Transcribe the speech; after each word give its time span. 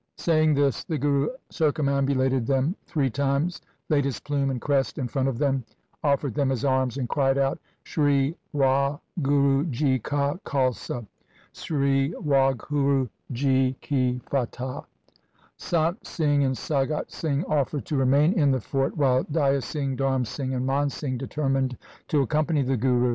Saying 0.17 0.55
this 0.55 0.83
the 0.83 0.97
Guru 0.97 1.27
circumam 1.51 2.07
bulated 2.07 2.47
them 2.47 2.75
three 2.87 3.11
times, 3.11 3.61
laid 3.87 4.03
his 4.03 4.19
plume 4.19 4.49
and 4.49 4.59
crest 4.59 4.97
in 4.97 5.07
front 5.07 5.27
of 5.27 5.37
them, 5.37 5.63
offered 6.03 6.33
them 6.33 6.49
his 6.49 6.65
arms, 6.65 6.97
and 6.97 7.07
cried 7.07 7.37
out,' 7.37 7.59
Sri 7.83 8.35
Wahguru 8.51 9.69
ji 9.69 9.99
ka 9.99 10.37
Khalsa! 10.43 11.05
Sri 11.53 12.13
Waghuru 12.15 13.09
ji 13.31 13.73
THE 13.73 13.73
SIKH 13.75 13.91
RELIGION 13.91 14.19
ki 14.19 14.21
fatah!' 14.27 14.85
Sant 15.69 16.07
Singh 16.07 16.45
and 16.45 16.55
Sangat 16.57 17.11
Singh 17.11 17.45
offered 17.45 17.85
to 17.85 17.95
remain 17.95 18.33
in 18.33 18.49
the 18.49 18.59
fort 18.59 18.97
while 18.97 19.21
Day 19.21 19.55
a 19.57 19.61
Singh, 19.61 19.97
Dharm 19.97 20.25
Singh, 20.25 20.55
and 20.55 20.65
Man 20.65 20.89
Singh 20.89 21.19
determined 21.19 21.77
to 22.07 22.23
accompany 22.23 22.63
the 22.63 22.75
Guru. 22.75 23.09